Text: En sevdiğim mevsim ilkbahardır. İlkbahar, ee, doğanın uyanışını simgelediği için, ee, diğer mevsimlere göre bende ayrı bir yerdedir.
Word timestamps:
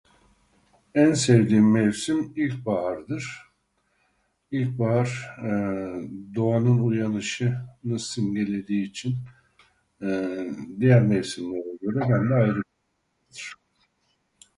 En 0.95 1.13
sevdiğim 1.13 1.71
mevsim 1.71 2.33
ilkbahardır. 2.35 3.41
İlkbahar, 4.51 5.29
ee, 5.43 5.51
doğanın 6.35 6.79
uyanışını 6.79 7.99
simgelediği 7.99 8.89
için, 8.89 9.15
ee, 10.01 10.49
diğer 10.79 11.01
mevsimlere 11.01 11.77
göre 11.81 11.99
bende 12.01 12.33
ayrı 12.33 12.47
bir 12.61 13.39
yerdedir. 13.39 13.55